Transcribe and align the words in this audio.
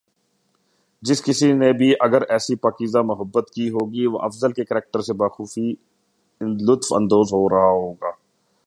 جس 1.03 1.23
کسی 1.23 1.51
نے 1.53 1.71
بھی 1.73 1.93
اگر 1.99 2.21
ایسی 2.29 2.55
پاکیزہ 2.55 3.01
محبت 3.03 3.49
کی 3.49 3.69
ہوگی 3.69 4.05
وہ 4.05 4.19
افضل 4.21 4.51
کے 4.51 4.65
کریکٹر 4.65 5.01
سے 5.01 5.13
بخوبی 5.13 5.71
لطف 6.65 6.93
اندوز 6.93 7.33
ہو 7.33 7.47
رہا 7.49 7.69
ہوگا 7.71 8.11